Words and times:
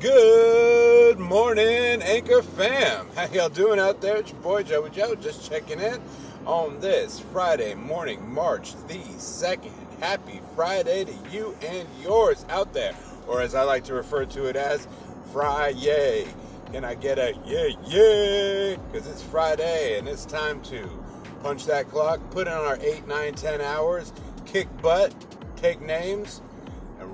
Good 0.00 1.18
morning, 1.18 2.02
Anchor 2.02 2.42
fam. 2.42 3.06
How 3.14 3.26
y'all 3.26 3.48
doing 3.48 3.78
out 3.78 4.00
there? 4.00 4.16
It's 4.16 4.32
your 4.32 4.40
boy 4.40 4.64
Joey 4.64 4.90
Joe, 4.90 5.14
just 5.14 5.48
checking 5.48 5.80
in 5.80 6.02
on 6.44 6.80
this 6.80 7.20
Friday 7.32 7.74
morning, 7.74 8.28
March 8.34 8.74
the 8.88 8.98
2nd. 8.98 9.72
Happy 10.00 10.40
Friday 10.56 11.04
to 11.04 11.12
you 11.30 11.56
and 11.62 11.88
yours 12.02 12.44
out 12.50 12.74
there, 12.74 12.94
or 13.28 13.40
as 13.40 13.54
I 13.54 13.62
like 13.62 13.84
to 13.84 13.94
refer 13.94 14.26
to 14.26 14.46
it 14.46 14.56
as, 14.56 14.88
Friday. 15.32 16.26
Can 16.72 16.84
I 16.84 16.94
get 16.94 17.18
a 17.18 17.32
yeah, 17.46 17.68
yeah? 17.86 18.76
Because 18.90 19.06
it's 19.06 19.22
Friday 19.22 19.96
and 19.96 20.08
it's 20.08 20.26
time 20.26 20.60
to 20.62 20.90
punch 21.40 21.66
that 21.66 21.88
clock, 21.88 22.18
put 22.30 22.48
in 22.48 22.52
our 22.52 22.78
8, 22.80 23.06
9, 23.06 23.34
10 23.34 23.60
hours, 23.60 24.12
kick 24.44 24.66
butt, 24.82 25.14
take 25.56 25.80
names, 25.80 26.42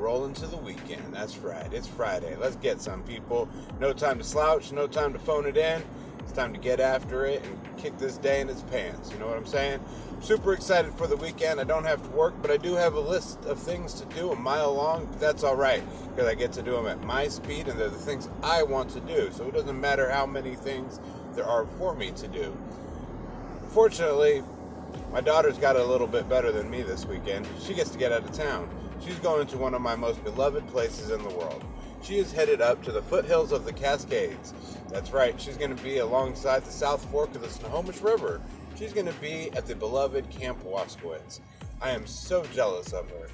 roll 0.00 0.24
into 0.24 0.46
the 0.46 0.56
weekend. 0.56 1.12
That's 1.12 1.36
right. 1.38 1.70
It's 1.72 1.86
Friday. 1.86 2.34
Let's 2.36 2.56
get 2.56 2.80
some 2.80 3.02
people. 3.02 3.48
No 3.78 3.92
time 3.92 4.18
to 4.18 4.24
slouch, 4.24 4.72
no 4.72 4.86
time 4.86 5.12
to 5.12 5.18
phone 5.18 5.46
it 5.46 5.56
in. 5.56 5.82
It's 6.20 6.32
time 6.32 6.52
to 6.54 6.60
get 6.60 6.80
after 6.80 7.26
it 7.26 7.44
and 7.44 7.76
kick 7.76 7.98
this 7.98 8.16
day 8.16 8.40
in 8.40 8.48
its 8.48 8.62
pants. 8.62 9.12
You 9.12 9.18
know 9.18 9.26
what 9.26 9.36
I'm 9.36 9.46
saying? 9.46 9.80
Super 10.20 10.52
excited 10.52 10.92
for 10.94 11.06
the 11.06 11.16
weekend. 11.16 11.60
I 11.60 11.64
don't 11.64 11.84
have 11.84 12.02
to 12.02 12.08
work, 12.10 12.34
but 12.40 12.50
I 12.50 12.56
do 12.56 12.74
have 12.74 12.94
a 12.94 13.00
list 13.00 13.44
of 13.44 13.58
things 13.58 13.94
to 13.94 14.06
do 14.06 14.30
a 14.32 14.36
mile 14.36 14.74
long. 14.74 15.14
That's 15.18 15.44
all 15.44 15.56
right 15.56 15.82
because 16.10 16.26
I 16.28 16.34
get 16.34 16.52
to 16.52 16.62
do 16.62 16.72
them 16.72 16.86
at 16.86 17.02
my 17.04 17.28
speed 17.28 17.68
and 17.68 17.78
they're 17.78 17.88
the 17.88 17.96
things 17.96 18.28
I 18.42 18.62
want 18.62 18.90
to 18.90 19.00
do. 19.00 19.30
So 19.32 19.48
it 19.48 19.54
doesn't 19.54 19.80
matter 19.80 20.10
how 20.10 20.26
many 20.26 20.56
things 20.56 21.00
there 21.34 21.46
are 21.46 21.66
for 21.78 21.94
me 21.94 22.10
to 22.12 22.28
do. 22.28 22.56
Fortunately, 23.72 24.42
my 25.12 25.20
daughter's 25.20 25.58
got 25.58 25.76
it 25.76 25.82
a 25.82 25.86
little 25.86 26.06
bit 26.06 26.28
better 26.28 26.52
than 26.52 26.70
me 26.70 26.82
this 26.82 27.04
weekend. 27.06 27.46
She 27.60 27.74
gets 27.74 27.90
to 27.90 27.98
get 27.98 28.12
out 28.12 28.22
of 28.22 28.32
town. 28.32 28.68
She's 29.04 29.18
going 29.18 29.46
to 29.46 29.56
one 29.56 29.74
of 29.74 29.80
my 29.80 29.96
most 29.96 30.22
beloved 30.24 30.66
places 30.68 31.10
in 31.10 31.22
the 31.22 31.34
world. 31.34 31.64
She 32.02 32.18
is 32.18 32.32
headed 32.32 32.60
up 32.60 32.82
to 32.84 32.92
the 32.92 33.02
foothills 33.02 33.50
of 33.50 33.64
the 33.64 33.72
Cascades. 33.72 34.52
That's 34.90 35.10
right, 35.10 35.40
she's 35.40 35.56
going 35.56 35.74
to 35.74 35.82
be 35.82 35.98
alongside 35.98 36.64
the 36.64 36.70
South 36.70 37.04
Fork 37.10 37.34
of 37.34 37.42
the 37.42 37.48
Snohomish 37.48 38.00
River. 38.00 38.40
She's 38.76 38.92
going 38.92 39.06
to 39.06 39.14
be 39.14 39.50
at 39.52 39.66
the 39.66 39.74
beloved 39.74 40.28
Camp 40.30 40.62
Waskowitz. 40.64 41.40
I 41.80 41.90
am 41.90 42.06
so 42.06 42.44
jealous 42.54 42.92
of 42.92 43.08
her. 43.10 43.28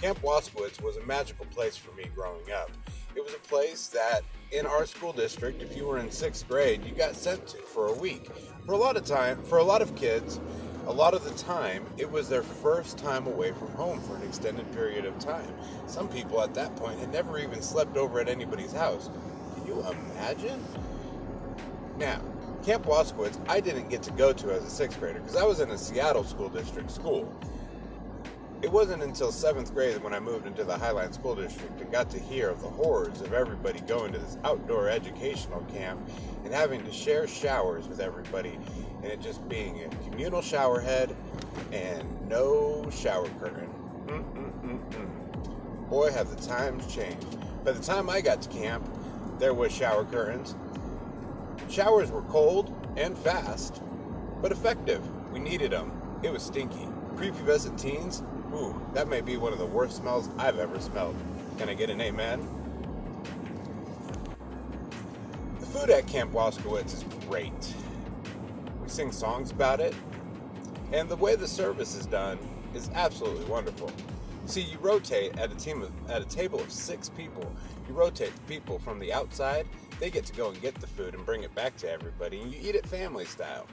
Camp 0.00 0.20
Waskowitz 0.22 0.82
was 0.82 0.96
a 0.96 1.06
magical 1.06 1.46
place 1.46 1.76
for 1.76 1.94
me 1.94 2.04
growing 2.14 2.52
up. 2.52 2.70
It 3.14 3.24
was 3.24 3.32
a 3.32 3.38
place 3.38 3.88
that 3.88 4.22
in 4.50 4.66
our 4.66 4.86
school 4.86 5.12
district, 5.12 5.62
if 5.62 5.76
you 5.76 5.86
were 5.86 5.98
in 5.98 6.10
sixth 6.10 6.46
grade, 6.48 6.84
you 6.84 6.92
got 6.92 7.14
sent 7.14 7.46
to 7.48 7.58
for 7.58 7.86
a 7.86 7.94
week. 7.94 8.28
For 8.66 8.72
a 8.72 8.76
lot 8.76 8.96
of 8.96 9.04
time, 9.04 9.42
for 9.44 9.58
a 9.58 9.64
lot 9.64 9.82
of 9.82 9.94
kids, 9.94 10.40
a 10.86 10.92
lot 10.92 11.14
of 11.14 11.24
the 11.24 11.30
time, 11.42 11.86
it 11.96 12.10
was 12.10 12.28
their 12.28 12.42
first 12.42 12.98
time 12.98 13.26
away 13.26 13.52
from 13.52 13.68
home 13.72 14.00
for 14.02 14.16
an 14.16 14.22
extended 14.22 14.70
period 14.72 15.04
of 15.04 15.18
time. 15.18 15.52
Some 15.86 16.08
people 16.08 16.40
at 16.42 16.54
that 16.54 16.76
point 16.76 16.98
had 16.98 17.10
never 17.10 17.38
even 17.38 17.62
slept 17.62 17.96
over 17.96 18.20
at 18.20 18.28
anybody's 18.28 18.72
house. 18.72 19.08
Can 19.54 19.66
you 19.66 19.80
imagine? 19.80 20.62
Now, 21.96 22.20
Camp 22.64 22.84
Waskowitz, 22.84 23.38
I 23.48 23.60
didn't 23.60 23.88
get 23.88 24.02
to 24.04 24.10
go 24.12 24.32
to 24.32 24.52
as 24.52 24.64
a 24.64 24.70
sixth 24.70 24.98
grader 24.98 25.20
because 25.20 25.36
I 25.36 25.44
was 25.44 25.60
in 25.60 25.70
a 25.70 25.78
Seattle 25.78 26.24
school 26.24 26.48
district 26.48 26.90
school. 26.90 27.32
It 28.64 28.72
wasn't 28.72 29.02
until 29.02 29.30
seventh 29.30 29.74
grade 29.74 30.02
when 30.02 30.14
I 30.14 30.20
moved 30.20 30.46
into 30.46 30.64
the 30.64 30.72
Highline 30.72 31.12
School 31.12 31.34
District 31.34 31.78
and 31.82 31.92
got 31.92 32.08
to 32.08 32.18
hear 32.18 32.48
of 32.48 32.62
the 32.62 32.70
horrors 32.70 33.20
of 33.20 33.34
everybody 33.34 33.80
going 33.80 34.10
to 34.14 34.18
this 34.18 34.38
outdoor 34.42 34.88
educational 34.88 35.60
camp 35.64 36.00
and 36.46 36.54
having 36.54 36.82
to 36.86 36.90
share 36.90 37.28
showers 37.28 37.86
with 37.86 38.00
everybody 38.00 38.58
and 39.02 39.04
it 39.04 39.20
just 39.20 39.46
being 39.50 39.84
a 39.84 39.88
communal 40.08 40.40
shower 40.40 40.80
head 40.80 41.14
and 41.72 42.08
no 42.26 42.88
shower 42.90 43.28
curtain. 43.38 43.68
Mm-mm-mm-mm. 44.06 45.90
Boy, 45.90 46.10
have 46.12 46.34
the 46.34 46.42
times 46.48 46.86
changed. 46.86 47.36
By 47.66 47.72
the 47.72 47.82
time 47.82 48.08
I 48.08 48.22
got 48.22 48.40
to 48.40 48.48
camp, 48.48 48.88
there 49.38 49.52
was 49.52 49.72
shower 49.72 50.06
curtains. 50.06 50.56
Showers 51.68 52.10
were 52.10 52.22
cold 52.22 52.74
and 52.96 53.18
fast, 53.18 53.82
but 54.40 54.52
effective. 54.52 55.02
We 55.32 55.38
needed 55.38 55.72
them. 55.72 55.92
It 56.22 56.32
was 56.32 56.42
stinky. 56.42 56.88
Prepubescent 57.16 57.80
teens, 57.80 58.22
ooh, 58.54 58.74
that 58.92 59.08
may 59.08 59.20
be 59.20 59.36
one 59.36 59.52
of 59.52 59.58
the 59.58 59.66
worst 59.66 59.96
smells 59.96 60.30
I've 60.38 60.58
ever 60.58 60.80
smelled. 60.80 61.16
Can 61.58 61.68
I 61.68 61.74
get 61.74 61.90
an 61.90 62.00
amen? 62.00 62.46
The 65.60 65.66
food 65.66 65.90
at 65.90 66.06
Camp 66.06 66.32
Waskowitz 66.32 66.94
is 66.94 67.04
great. 67.28 67.74
We 68.82 68.88
sing 68.88 69.12
songs 69.12 69.50
about 69.50 69.80
it, 69.80 69.94
and 70.92 71.08
the 71.08 71.16
way 71.16 71.36
the 71.36 71.48
service 71.48 71.94
is 71.94 72.06
done 72.06 72.38
is 72.74 72.90
absolutely 72.94 73.44
wonderful. 73.46 73.90
See, 74.46 74.60
you 74.60 74.78
rotate 74.78 75.38
at 75.38 75.50
a 75.50 75.54
team 75.54 75.82
of, 75.82 75.90
at 76.10 76.20
a 76.20 76.26
table 76.26 76.60
of 76.60 76.70
six 76.70 77.08
people. 77.08 77.50
You 77.88 77.94
rotate 77.94 78.34
the 78.34 78.42
people 78.42 78.78
from 78.78 78.98
the 78.98 79.12
outside. 79.12 79.66
They 80.00 80.10
get 80.10 80.26
to 80.26 80.34
go 80.34 80.50
and 80.50 80.60
get 80.60 80.74
the 80.74 80.86
food 80.86 81.14
and 81.14 81.24
bring 81.24 81.44
it 81.44 81.54
back 81.54 81.76
to 81.78 81.90
everybody, 81.90 82.40
and 82.40 82.52
you 82.52 82.60
eat 82.62 82.74
it 82.74 82.86
family 82.86 83.24
style. 83.24 83.66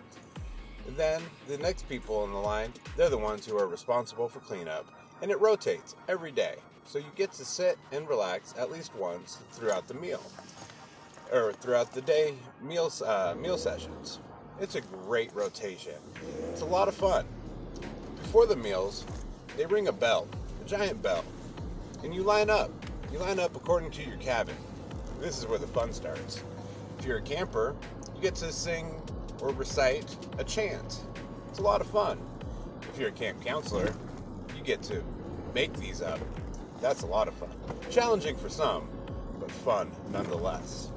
Then 0.98 1.22
the 1.48 1.58
next 1.58 1.88
people 1.88 2.24
in 2.26 2.32
the 2.32 2.38
line, 2.38 2.74
they're 2.98 3.10
the 3.10 3.18
ones 3.18 3.46
who 3.46 3.58
are 3.58 3.68
responsible 3.68 4.28
for 4.28 4.40
cleanup, 4.40 4.86
and 5.22 5.32
it 5.32 5.40
rotates 5.40 5.96
every 6.08 6.32
day. 6.32 6.56
So 6.86 7.00
you 7.00 7.06
get 7.16 7.32
to 7.34 7.46
sit 7.46 7.78
and 7.92 8.08
relax 8.08 8.54
at 8.58 8.72
least 8.72 8.94
once 8.96 9.38
throughout 9.52 9.88
the 9.88 9.94
meal, 9.94 10.22
or 11.32 11.54
throughout 11.54 11.94
the 11.94 12.02
day 12.02 12.36
meals 12.62 13.02
uh, 13.02 13.36
meal 13.40 13.58
sessions. 13.58 14.20
It's 14.60 14.76
a 14.76 14.82
great 14.82 15.34
rotation. 15.34 15.96
It's 16.52 16.62
a 16.62 16.66
lot 16.66 16.88
of 16.88 16.94
fun. 16.94 17.26
Before 18.18 18.46
the 18.46 18.56
meals, 18.56 19.06
they 19.58 19.66
ring 19.66 19.88
a 19.88 19.92
bell, 19.92 20.28
a 20.64 20.68
giant 20.68 21.02
bell, 21.02 21.24
and 22.04 22.14
you 22.14 22.24
line 22.24 22.50
up. 22.50 22.72
You 23.12 23.20
line 23.20 23.40
up 23.40 23.56
according 23.56 23.92
to 23.92 24.04
your 24.04 24.18
cabin. 24.18 24.56
This 25.20 25.38
is 25.38 25.48
where 25.48 25.60
the 25.60 25.68
fun 25.68 25.94
starts. 25.94 26.44
If 27.00 27.06
you're 27.06 27.18
a 27.18 27.22
camper, 27.22 27.76
you 28.16 28.22
get 28.22 28.36
to 28.36 28.52
sing 28.52 29.02
or 29.42 29.50
recite 29.50 30.16
a 30.38 30.44
chant. 30.44 31.02
It's 31.50 31.60
a 31.60 31.64
lot 31.64 31.82
of 31.82 31.88
fun. 31.88 32.20
If 32.94 33.00
you're 33.00 33.10
a 33.10 33.14
camp 33.14 33.44
counselor, 33.44 33.94
you 34.56 34.64
get 34.64 34.82
to 34.84 35.04
make 35.54 35.74
these 35.74 36.02
up. 36.02 36.20
That's 36.80 37.02
a 37.02 37.08
lot 37.08 37.28
of 37.28 37.34
fun. 37.34 37.52
Challenging 37.90 38.38
for 38.38 38.50
some, 38.50 38.88
but 39.40 39.52
fun 39.52 39.92
nonetheless. 40.12 40.92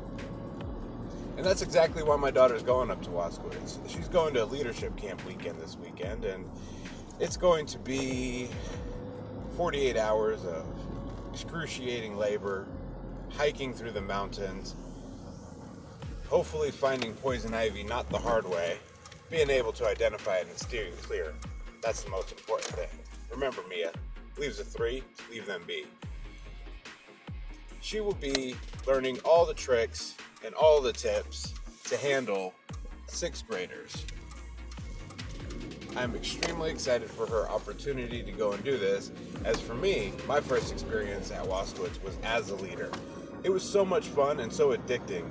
And 1.36 1.44
that's 1.44 1.62
exactly 1.62 2.02
why 2.02 2.16
my 2.16 2.30
daughter's 2.30 2.62
going 2.62 2.90
up 2.90 3.02
to 3.02 3.10
Waskowitz. 3.10 3.78
She's 3.88 4.08
going 4.08 4.34
to 4.34 4.44
a 4.44 4.46
leadership 4.46 4.96
camp 4.96 5.24
weekend 5.26 5.60
this 5.60 5.76
weekend, 5.76 6.24
and 6.24 6.48
it's 7.18 7.36
going 7.36 7.66
to 7.66 7.78
be 7.78 8.48
48 9.56 9.96
hours 9.96 10.44
of 10.44 10.64
excruciating 11.32 12.16
labor, 12.16 12.66
hiking 13.30 13.74
through 13.74 13.90
the 13.90 14.00
mountains, 14.00 14.76
hopefully 16.28 16.70
finding 16.70 17.14
poison 17.14 17.54
ivy 17.54 17.82
not 17.82 18.08
the 18.10 18.18
hard 18.18 18.48
way, 18.48 18.78
being 19.30 19.50
able 19.50 19.72
to 19.72 19.86
identify 19.86 20.36
it 20.36 20.46
and 20.48 20.58
steering 20.58 20.92
clear. 21.02 21.34
That's 21.82 22.02
the 22.02 22.10
most 22.10 22.32
important 22.32 22.70
thing. 22.70 22.88
Remember, 23.30 23.62
Mia, 23.68 23.92
leaves 24.38 24.60
a 24.60 24.64
three, 24.64 25.02
leave 25.30 25.46
them 25.46 25.62
be. 25.66 25.86
She 27.80 28.00
will 28.00 28.14
be 28.14 28.56
learning 28.86 29.18
all 29.24 29.44
the 29.44 29.54
tricks 29.54 30.14
and 30.44 30.54
all 30.54 30.80
the 30.80 30.92
tips 30.92 31.52
to 31.84 31.96
handle 31.96 32.54
sixth 33.06 33.46
graders. 33.46 34.06
I'm 35.96 36.16
extremely 36.16 36.70
excited 36.70 37.08
for 37.08 37.26
her 37.26 37.48
opportunity 37.48 38.22
to 38.22 38.32
go 38.32 38.52
and 38.52 38.64
do 38.64 38.76
this. 38.76 39.12
As 39.44 39.60
for 39.60 39.74
me, 39.74 40.12
my 40.26 40.40
first 40.40 40.72
experience 40.72 41.30
at 41.30 41.44
Waskowitz 41.44 42.02
was 42.02 42.16
as 42.24 42.50
a 42.50 42.56
leader. 42.56 42.90
It 43.44 43.50
was 43.50 43.62
so 43.62 43.84
much 43.84 44.08
fun 44.08 44.40
and 44.40 44.52
so 44.52 44.76
addicting. 44.76 45.24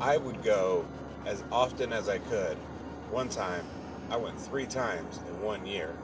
I 0.00 0.18
would 0.18 0.42
go 0.42 0.84
as 1.24 1.42
often 1.50 1.92
as 1.92 2.08
I 2.08 2.18
could. 2.18 2.56
One 3.10 3.30
time, 3.30 3.64
I 4.10 4.16
went 4.18 4.38
three 4.38 4.66
times 4.66 5.20
in 5.28 5.40
one 5.40 5.64
year. 5.64 5.96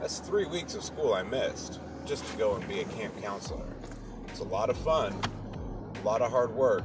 That's 0.00 0.18
three 0.18 0.46
weeks 0.46 0.74
of 0.74 0.82
school 0.82 1.14
I 1.14 1.22
missed 1.22 1.78
just 2.06 2.26
to 2.26 2.36
go 2.36 2.56
and 2.56 2.66
be 2.66 2.80
a 2.80 2.84
camp 2.84 3.20
counselor. 3.22 3.66
It's 4.26 4.40
a 4.40 4.44
lot 4.44 4.68
of 4.68 4.76
fun, 4.78 5.14
a 6.02 6.04
lot 6.04 6.22
of 6.22 6.30
hard 6.32 6.52
work, 6.52 6.84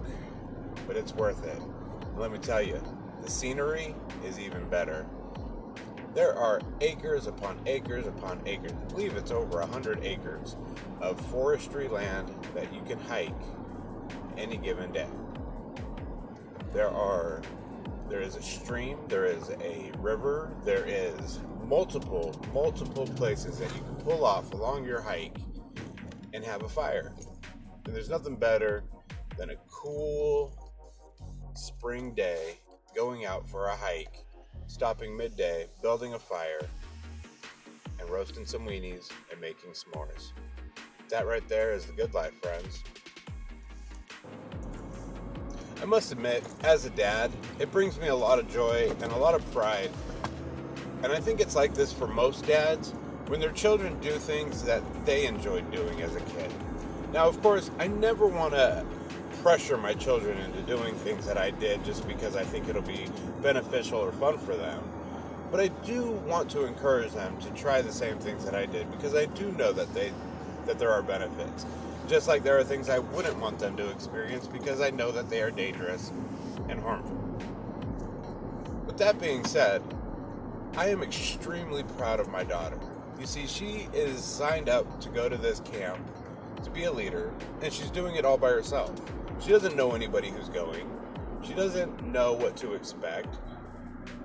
but 0.86 0.96
it's 0.96 1.14
worth 1.14 1.44
it. 1.44 1.60
Let 2.16 2.32
me 2.32 2.38
tell 2.38 2.62
you, 2.62 2.80
the 3.24 3.30
scenery 3.30 3.96
is 4.24 4.40
even 4.40 4.70
better. 4.70 5.08
There 6.14 6.38
are 6.38 6.62
acres 6.80 7.26
upon 7.26 7.60
acres 7.66 8.06
upon 8.06 8.40
acres. 8.46 8.72
I 8.72 8.90
believe 8.92 9.18
it's 9.18 9.32
over 9.32 9.60
100 9.62 10.04
acres 10.04 10.58
of 11.02 11.20
forestry 11.32 11.88
land 11.88 12.32
that 12.54 12.72
you 12.72 12.82
can 12.84 13.00
hike 13.00 13.34
any 14.38 14.58
given 14.58 14.92
day. 14.92 15.10
There 16.74 16.90
are 16.90 17.42
there 18.10 18.22
is 18.22 18.36
a 18.36 18.42
stream, 18.42 19.00
there 19.08 19.26
is 19.26 19.50
a 19.50 19.92
river, 19.98 20.52
there 20.64 20.86
is 20.86 21.40
multiple 21.64 22.40
multiple 22.54 23.08
places 23.08 23.58
that 23.60 23.74
you 23.76 23.82
can 23.82 23.96
pull 23.96 24.24
off 24.26 24.54
along 24.54 24.86
your 24.86 25.02
hike 25.02 25.38
and 26.34 26.44
have 26.44 26.64
a 26.64 26.70
fire. 26.70 27.14
And 27.86 27.96
there's 27.96 28.10
nothing 28.10 28.36
better 28.36 28.84
than 29.38 29.50
a 29.50 29.56
cool 29.70 30.54
spring 31.56 32.14
day 32.14 32.58
going 32.96 33.26
out 33.26 33.50
for 33.50 33.68
a 33.68 33.76
hike 33.76 34.26
stopping 34.68 35.16
midday, 35.16 35.68
building 35.82 36.14
a 36.14 36.20
fire, 36.20 36.62
and 38.00 38.10
roasting 38.10 38.46
some 38.46 38.66
weenies 38.66 39.10
and 39.32 39.40
making 39.40 39.72
s'mores. 39.72 40.32
That 41.10 41.28
right 41.28 41.48
there 41.48 41.72
is 41.74 41.86
the 41.86 41.94
good 41.94 42.14
life, 42.14 42.34
friends. 42.42 42.84
I 45.86 45.88
must 45.88 46.12
admit, 46.12 46.44
as 46.64 46.84
a 46.86 46.90
dad, 46.90 47.30
it 47.60 47.72
brings 47.72 48.00
me 48.00 48.08
a 48.08 48.16
lot 48.16 48.40
of 48.40 48.52
joy 48.52 48.92
and 49.04 49.12
a 49.12 49.18
lot 49.18 49.36
of 49.36 49.52
pride. 49.54 49.92
And 51.04 51.14
I 51.14 51.20
think 51.20 51.40
it's 51.40 51.56
like 51.56 51.76
this 51.76 51.94
for 51.94 52.08
most 52.08 52.48
dads 52.48 52.90
when 53.28 53.40
their 53.40 53.52
children 53.52 53.96
do 54.02 54.10
things 54.14 54.64
that 54.64 54.82
they 55.06 55.28
enjoyed 55.28 55.72
doing 55.72 56.02
as 56.02 56.16
a 56.16 56.22
kid. 56.22 56.52
Now, 57.14 57.28
of 57.28 57.40
course, 57.40 57.70
I 57.78 57.86
never 57.86 58.26
want 58.26 58.56
to 58.56 58.84
pressure 59.44 59.78
my 59.78 59.94
children 59.94 60.40
into 60.40 60.64
doing 60.64 60.96
things 60.96 61.28
that 61.28 61.38
I 61.38 61.52
did 61.52 61.86
just 61.86 62.08
because 62.08 62.36
I 62.36 62.44
think 62.44 62.68
it'll 62.68 62.82
be 62.82 63.06
beneficial 63.44 64.00
or 64.00 64.12
fun 64.12 64.40
for 64.40 64.56
them. 64.56 64.84
But 65.52 65.60
I 65.60 65.68
do 65.68 66.10
want 66.10 66.50
to 66.50 66.66
encourage 66.66 67.12
them 67.12 67.40
to 67.42 67.52
try 67.52 67.84
the 67.84 67.92
same 67.92 68.18
things 68.18 68.44
that 68.46 68.56
I 68.56 68.66
did 68.66 68.90
because 68.90 69.14
I 69.14 69.26
do 69.26 69.52
know 69.52 69.72
that 69.72 69.94
they 69.94 70.12
that 70.66 70.80
there 70.80 70.90
are 70.90 71.04
benefits. 71.04 71.64
Just 72.08 72.28
like 72.28 72.44
there 72.44 72.58
are 72.60 72.64
things 72.64 72.88
I 72.88 73.00
wouldn't 73.00 73.40
want 73.40 73.58
them 73.58 73.76
to 73.78 73.90
experience 73.90 74.48
because 74.48 74.80
I 74.80 74.92
know 74.92 75.12
that 75.12 75.28
they 75.28 75.42
are 75.42 75.50
dangerous 75.50 76.12
and 76.70 76.80
harmful. 76.80 77.16
With 78.86 78.98
that 78.98 79.20
being 79.20 79.44
said, 79.44 79.82
I 80.78 80.90
am 80.90 81.02
extremely 81.02 81.82
proud 81.98 82.20
of 82.20 82.30
my 82.30 82.44
daughter. 82.44 82.78
You 83.20 83.26
see, 83.26 83.48
she 83.48 83.88
is 83.92 84.24
signed 84.24 84.70
up 84.70 85.02
to 85.02 85.10
go 85.10 85.28
to 85.28 85.38
this 85.38 85.62
camp 85.62 86.00
to 86.64 86.70
be 86.70 86.84
a 86.84 86.92
leader, 86.92 87.34
and 87.62 87.74
she's 87.74 87.90
doing 87.90 88.18
it 88.18 88.26
all 88.26 88.38
by 88.38 88.50
herself. 88.50 88.94
She 89.40 89.50
doesn't 89.50 89.76
know 89.76 89.94
anybody 89.94 90.30
who's 90.30 90.50
going. 90.50 90.88
She 91.42 91.56
doesn't 91.56 92.04
know 92.04 92.34
what 92.34 92.56
to 92.58 92.74
expect. 92.74 93.40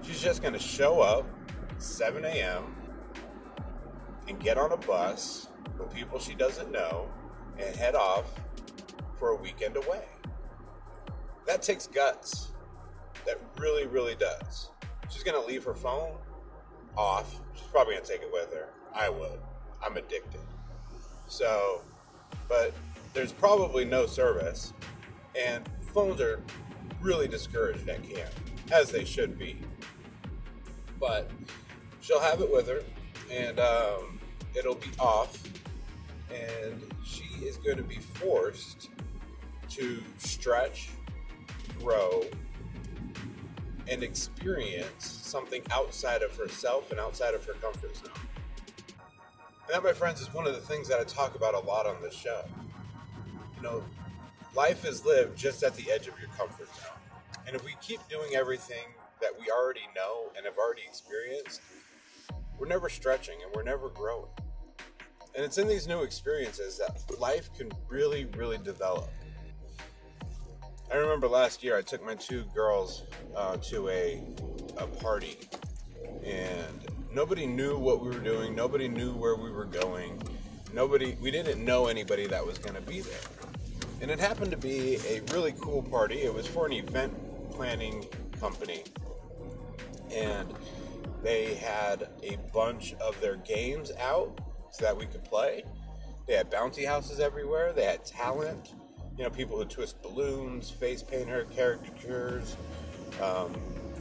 She's 0.03 0.21
just 0.21 0.43
going 0.43 0.55
to 0.55 0.61
show 0.61 1.01
up 1.01 1.27
7 1.79 2.27
a.m. 2.27 2.75
and 4.29 4.39
get 4.39 4.59
on 4.59 4.73
a 4.73 4.77
bus 4.77 5.49
with 5.79 5.95
people 5.95 6.19
she 6.19 6.35
doesn't 6.35 6.71
know 6.71 7.09
and 7.61 7.75
head 7.77 7.95
off 7.95 8.25
for 9.19 9.31
a 9.31 9.37
weekend 9.37 9.77
away. 9.77 10.05
That 11.47 11.63
takes 11.63 11.87
guts. 11.87 12.49
That 13.27 13.39
really, 13.59 13.87
really 13.87 14.15
does. 14.15 14.71
She's 15.11 15.23
going 15.23 15.41
to 15.41 15.47
leave 15.47 15.65
her 15.65 15.75
phone 15.75 16.17
off. 16.97 17.41
She's 17.55 17.67
probably 17.69 17.95
going 17.95 18.05
to 18.05 18.11
take 18.13 18.23
it 18.23 18.31
with 18.33 18.53
her. 18.55 18.69
I 18.95 19.09
would. 19.09 19.41
I'm 19.85 19.97
addicted. 19.97 20.41
So, 21.27 21.83
but 22.49 22.73
there's 23.13 23.33
probably 23.33 23.85
no 23.85 24.07
service 24.07 24.73
and 25.35 25.69
phones 25.93 26.21
are 26.21 26.43
really 27.01 27.29
discouraged 27.29 27.89
at 27.89 28.03
camp, 28.03 28.31
as 28.73 28.91
they 28.91 29.05
should 29.05 29.39
be. 29.39 29.59
But 30.99 31.31
she'll 32.01 32.21
have 32.21 32.41
it 32.41 32.53
with 32.53 32.69
her, 32.69 32.83
and 33.31 33.59
um, 33.59 34.21
it'll 34.55 34.75
be 34.75 34.91
off, 34.99 35.43
and 36.33 36.95
she 37.05 37.25
is 37.45 37.57
going 37.57 37.77
to 37.77 37.83
be 37.83 37.97
forced 37.97 38.91
to 39.71 40.03
stretch, 40.19 40.91
grow, 41.79 42.25
and 43.89 44.03
experience 44.03 45.05
something 45.05 45.63
outside 45.71 46.23
of 46.23 46.37
herself 46.37 46.91
and 46.91 47.01
outside 47.01 47.35
of 47.35 47.45
her 47.45 47.55
comfort 47.55 47.97
zone. 47.97 48.13
And 49.67 49.75
that, 49.75 49.83
my 49.83 49.93
friends, 49.93 50.21
is 50.21 50.33
one 50.33 50.47
of 50.47 50.55
the 50.55 50.61
things 50.61 50.89
that 50.89 51.01
I 51.01 51.05
talk 51.05 51.35
about 51.35 51.55
a 51.55 51.61
lot 51.61 51.87
on 51.87 52.01
this 52.03 52.15
show. 52.15 52.45
You 53.57 53.63
know, 53.63 53.85
life 54.55 54.85
is 54.85 55.05
lived 55.05 55.39
just 55.39 55.63
at 55.63 55.75
the 55.77 55.91
edge 55.91 56.09
of 56.09 56.19
your 56.19 56.29
comfort 56.37 56.67
zone. 56.67 56.99
And 57.47 57.55
if 57.55 57.65
we 57.65 57.75
keep 57.81 58.01
doing 58.09 58.35
everything 58.35 58.87
that 59.21 59.33
we 59.39 59.51
already 59.51 59.89
know 59.95 60.31
and 60.37 60.45
have 60.47 60.59
already 60.59 60.83
experienced, 60.87 61.61
we're 62.59 62.69
never 62.69 62.89
stretching 62.89 63.37
and 63.45 63.55
we're 63.55 63.63
never 63.63 63.89
growing. 63.89 64.31
And 65.35 65.45
it's 65.45 65.59
in 65.59 65.69
these 65.69 65.87
new 65.87 66.03
experiences 66.03 66.79
that 66.79 67.19
life 67.21 67.51
can 67.57 67.71
really, 67.89 68.25
really 68.37 68.59
develop. 68.59 69.11
I 70.93 70.97
remember 70.97 71.29
last 71.29 71.63
year 71.63 71.79
I 71.79 71.83
took 71.83 72.05
my 72.05 72.17
two 72.17 72.45
girls 72.55 73.05
uh, 73.37 73.57
to 73.59 73.89
a, 73.89 74.23
a 74.77 74.87
party, 74.89 75.37
and 76.25 76.85
nobody 77.13 77.47
knew 77.47 77.79
what 77.79 78.03
we 78.03 78.09
were 78.09 78.19
doing, 78.19 78.57
nobody 78.57 78.89
knew 78.89 79.13
where 79.13 79.37
we 79.37 79.51
were 79.51 79.67
going, 79.67 80.21
nobody, 80.73 81.17
we 81.21 81.31
didn't 81.31 81.65
know 81.65 81.87
anybody 81.87 82.27
that 82.27 82.45
was 82.45 82.59
going 82.59 82.75
to 82.75 82.81
be 82.81 83.01
there. 83.01 83.21
And 84.01 84.11
it 84.11 84.19
happened 84.19 84.51
to 84.51 84.57
be 84.57 84.97
a 85.09 85.21
really 85.33 85.55
cool 85.61 85.83
party. 85.83 86.23
It 86.23 86.35
was 86.35 86.47
for 86.47 86.67
an 86.67 86.73
event 86.73 87.13
planning 87.53 88.07
company. 88.41 88.83
And 90.11 90.53
they 91.23 91.55
had 91.55 92.09
a 92.23 92.37
bunch 92.53 92.95
of 92.95 93.21
their 93.21 93.37
games 93.37 93.93
out 94.01 94.41
that 94.79 94.97
we 94.97 95.07
could 95.07 95.25
play. 95.25 95.65
They 96.27 96.35
had 96.35 96.51
bouncy 96.51 96.87
houses 96.87 97.21
everywhere. 97.21 97.73
They 97.73 97.85
had 97.85 98.05
talent, 98.05 98.75
you 99.17 99.25
know, 99.25 99.31
people 99.31 99.57
who 99.57 99.65
twist 99.65 100.01
balloons, 100.03 100.71
face 100.71 101.03
paint 101.03 101.29
her 101.29 101.45
caricatures. 101.55 102.57
Um, 103.21 103.53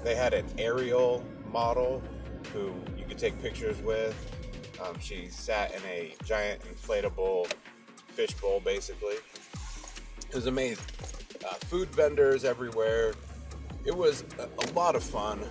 they 0.03 0.15
had 0.15 0.33
an 0.33 0.45
aerial 0.57 1.23
model 1.51 2.01
who 2.53 2.73
you 2.97 3.05
could 3.07 3.17
take 3.17 3.41
pictures 3.41 3.81
with. 3.81 4.15
Um, 4.81 4.99
she 4.99 5.27
sat 5.27 5.73
in 5.75 5.81
a 5.85 6.13
giant 6.23 6.61
inflatable 6.61 7.51
fishbowl, 8.09 8.61
basically. 8.61 9.15
It 10.29 10.35
was 10.35 10.45
amazing. 10.45 10.85
Uh, 11.43 11.53
food 11.55 11.89
vendors 11.89 12.45
everywhere. 12.45 13.13
It 13.85 13.95
was 13.95 14.23
a, 14.37 14.43
a 14.43 14.65
lot 14.73 14.95
of 14.95 15.03
fun. 15.03 15.41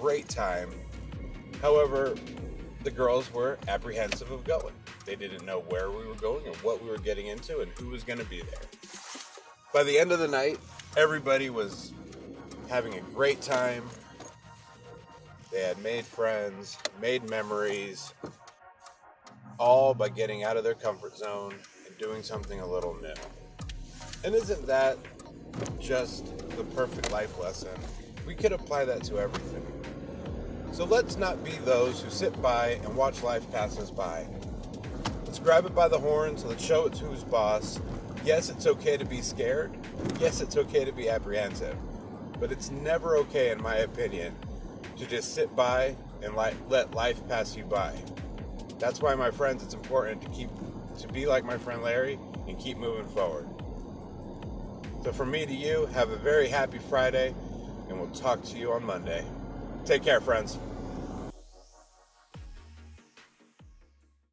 Great 0.00 0.28
time. 0.28 0.70
However, 1.60 2.14
the 2.82 2.90
girls 2.90 3.32
were 3.32 3.58
apprehensive 3.66 4.30
of 4.30 4.44
going. 4.44 4.74
They 5.04 5.16
didn't 5.16 5.44
know 5.44 5.60
where 5.68 5.90
we 5.90 6.06
were 6.06 6.14
going 6.14 6.46
and 6.46 6.56
what 6.56 6.82
we 6.82 6.88
were 6.90 6.98
getting 6.98 7.26
into 7.26 7.60
and 7.60 7.70
who 7.72 7.88
was 7.88 8.04
going 8.04 8.18
to 8.18 8.24
be 8.24 8.40
there. 8.40 8.60
By 9.72 9.82
the 9.82 9.98
end 9.98 10.12
of 10.12 10.18
the 10.18 10.28
night, 10.28 10.58
everybody 10.96 11.50
was 11.50 11.92
having 12.68 12.94
a 12.94 13.00
great 13.00 13.40
time. 13.40 13.84
They 15.50 15.62
had 15.62 15.78
made 15.82 16.04
friends, 16.04 16.78
made 17.00 17.28
memories, 17.28 18.14
all 19.58 19.94
by 19.94 20.08
getting 20.08 20.44
out 20.44 20.56
of 20.56 20.64
their 20.64 20.74
comfort 20.74 21.16
zone 21.16 21.54
and 21.86 21.98
doing 21.98 22.22
something 22.22 22.60
a 22.60 22.66
little 22.66 22.94
new. 23.00 23.14
And 24.24 24.34
isn't 24.34 24.66
that 24.66 24.98
just 25.80 26.26
the 26.50 26.64
perfect 26.64 27.10
life 27.10 27.38
lesson? 27.38 27.70
We 28.26 28.34
could 28.34 28.52
apply 28.52 28.84
that 28.84 29.02
to 29.04 29.18
everything. 29.18 29.77
So 30.72 30.84
let's 30.84 31.16
not 31.16 31.42
be 31.42 31.52
those 31.64 32.00
who 32.00 32.10
sit 32.10 32.40
by 32.40 32.80
and 32.84 32.94
watch 32.94 33.22
life 33.22 33.50
pass 33.50 33.78
us 33.78 33.90
by. 33.90 34.26
Let's 35.24 35.38
grab 35.38 35.66
it 35.66 35.74
by 35.74 35.88
the 35.88 35.98
horns, 35.98 36.44
let's 36.44 36.64
show 36.64 36.86
it 36.86 36.96
who's 36.96 37.24
boss. 37.24 37.80
Yes, 38.24 38.48
it's 38.48 38.66
okay 38.66 38.96
to 38.96 39.04
be 39.04 39.20
scared. 39.20 39.76
Yes, 40.20 40.40
it's 40.40 40.56
okay 40.56 40.84
to 40.84 40.92
be 40.92 41.08
apprehensive. 41.08 41.76
But 42.38 42.52
it's 42.52 42.70
never 42.70 43.16
okay, 43.18 43.50
in 43.50 43.60
my 43.62 43.76
opinion, 43.76 44.34
to 44.96 45.06
just 45.06 45.34
sit 45.34 45.54
by 45.56 45.96
and 46.22 46.34
let 46.34 46.94
life 46.94 47.26
pass 47.28 47.56
you 47.56 47.64
by. 47.64 47.94
That's 48.78 49.00
why, 49.00 49.14
my 49.14 49.30
friends, 49.30 49.62
it's 49.62 49.74
important 49.74 50.22
to 50.22 50.28
keep 50.28 50.50
to 50.98 51.08
be 51.08 51.26
like 51.26 51.44
my 51.44 51.56
friend 51.56 51.82
Larry 51.82 52.18
and 52.48 52.58
keep 52.58 52.76
moving 52.76 53.06
forward. 53.08 53.48
So 55.04 55.12
from 55.12 55.30
me 55.30 55.46
to 55.46 55.54
you, 55.54 55.86
have 55.94 56.10
a 56.10 56.16
very 56.16 56.48
happy 56.48 56.78
Friday, 56.78 57.34
and 57.88 58.00
we'll 58.00 58.10
talk 58.10 58.42
to 58.44 58.58
you 58.58 58.72
on 58.72 58.84
Monday. 58.84 59.24
Take 59.88 60.02
care, 60.02 60.20
friends. 60.20 60.58